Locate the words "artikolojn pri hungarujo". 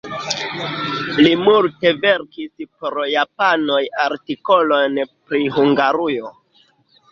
4.07-6.35